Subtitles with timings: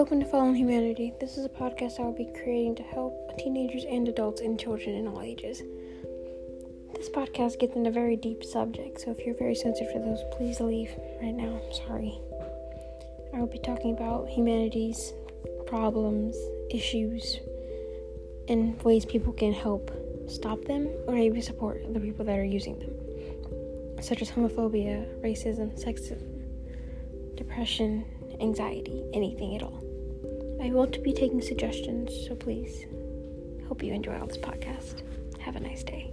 [0.00, 1.12] Open to Fallen Humanity.
[1.20, 4.96] This is a podcast I will be creating to help teenagers and adults and children
[4.96, 5.58] in all ages.
[6.96, 10.58] This podcast gets into very deep subjects, so if you're very sensitive to those, please
[10.58, 10.88] leave
[11.20, 11.60] right now.
[11.62, 12.18] I'm sorry.
[13.34, 15.12] I will be talking about humanity's
[15.66, 16.34] problems,
[16.70, 17.36] issues,
[18.48, 19.90] and ways people can help
[20.30, 25.78] stop them or maybe support the people that are using them, such as homophobia, racism,
[25.78, 28.06] sexism, depression,
[28.40, 29.89] anxiety, anything at all.
[30.62, 32.84] I will be taking suggestions, so please
[33.66, 35.02] hope you enjoy all this podcast.
[35.38, 36.09] Have a nice day.